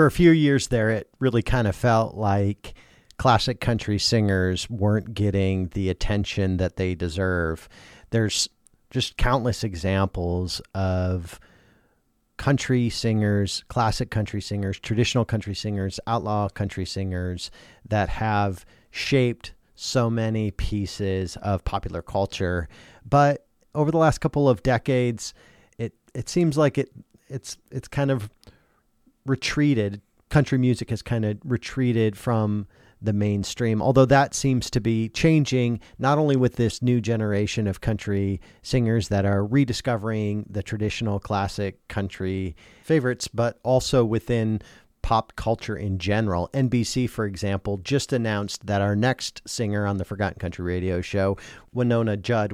for 0.00 0.06
a 0.06 0.10
few 0.10 0.30
years 0.30 0.68
there, 0.68 0.88
it 0.88 1.10
really 1.18 1.42
kind 1.42 1.68
of 1.68 1.76
felt 1.76 2.14
like 2.14 2.72
classic 3.18 3.60
country 3.60 3.98
singers 3.98 4.70
weren't 4.70 5.12
getting 5.12 5.68
the 5.74 5.90
attention 5.90 6.56
that 6.56 6.76
they 6.76 6.94
deserve. 6.94 7.68
There's 8.08 8.48
just 8.88 9.18
countless 9.18 9.62
examples 9.62 10.62
of 10.74 11.38
country 12.38 12.88
singers, 12.88 13.62
classic 13.68 14.10
country 14.10 14.40
singers, 14.40 14.80
traditional 14.80 15.26
country 15.26 15.54
singers, 15.54 16.00
outlaw 16.06 16.48
country 16.48 16.86
singers 16.86 17.50
that 17.86 18.08
have 18.08 18.64
shaped 18.90 19.52
so 19.74 20.08
many 20.08 20.50
pieces 20.50 21.36
of 21.42 21.62
popular 21.62 22.00
culture. 22.00 22.70
But 23.06 23.46
over 23.74 23.90
the 23.90 23.98
last 23.98 24.22
couple 24.22 24.48
of 24.48 24.62
decades, 24.62 25.34
it 25.76 25.92
it 26.14 26.30
seems 26.30 26.56
like 26.56 26.78
it 26.78 26.90
it's 27.28 27.58
it's 27.70 27.86
kind 27.86 28.10
of 28.10 28.30
retreated. 29.26 30.00
Country 30.28 30.58
music 30.58 30.90
has 30.90 31.02
kind 31.02 31.24
of 31.24 31.38
retreated 31.44 32.16
from 32.16 32.66
the 33.02 33.12
mainstream, 33.12 33.80
although 33.80 34.04
that 34.04 34.34
seems 34.34 34.70
to 34.70 34.80
be 34.80 35.08
changing 35.08 35.80
not 35.98 36.18
only 36.18 36.36
with 36.36 36.56
this 36.56 36.82
new 36.82 37.00
generation 37.00 37.66
of 37.66 37.80
country 37.80 38.40
singers 38.62 39.08
that 39.08 39.24
are 39.24 39.44
rediscovering 39.44 40.44
the 40.48 40.62
traditional 40.62 41.18
classic 41.18 41.86
country 41.88 42.54
favorites, 42.82 43.26
but 43.26 43.58
also 43.62 44.04
within 44.04 44.60
pop 45.02 45.34
culture 45.36 45.76
in 45.76 45.98
general. 45.98 46.50
NBC, 46.52 47.08
for 47.08 47.24
example, 47.24 47.78
just 47.78 48.12
announced 48.12 48.66
that 48.66 48.80
our 48.80 48.94
next 48.94 49.42
singer 49.46 49.86
on 49.86 49.96
the 49.96 50.04
Forgotten 50.04 50.38
Country 50.38 50.64
radio 50.64 51.00
show, 51.00 51.36
Wynonna 51.74 52.20
Judd, 52.20 52.52